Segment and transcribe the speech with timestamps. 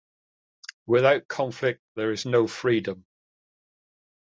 [0.87, 3.05] Without conflict there is no freedom.